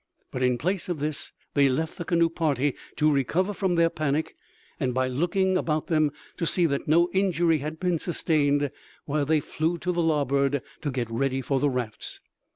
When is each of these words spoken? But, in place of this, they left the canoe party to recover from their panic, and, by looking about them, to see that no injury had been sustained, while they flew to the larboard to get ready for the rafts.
But, 0.31 0.41
in 0.41 0.57
place 0.57 0.89
of 0.89 0.99
this, 0.99 1.31
they 1.53 1.69
left 1.69 1.99
the 1.99 2.05
canoe 2.05 2.31
party 2.31 2.73
to 2.95 3.11
recover 3.11 3.53
from 3.53 3.75
their 3.75 3.91
panic, 3.91 4.35
and, 4.79 4.95
by 4.95 5.07
looking 5.07 5.55
about 5.55 5.85
them, 5.89 6.11
to 6.37 6.47
see 6.47 6.65
that 6.65 6.87
no 6.87 7.11
injury 7.13 7.59
had 7.59 7.79
been 7.79 7.99
sustained, 7.99 8.71
while 9.05 9.27
they 9.27 9.39
flew 9.39 9.77
to 9.77 9.91
the 9.91 10.01
larboard 10.01 10.63
to 10.81 10.89
get 10.91 11.07
ready 11.11 11.39
for 11.39 11.59
the 11.59 11.69
rafts. 11.69 12.19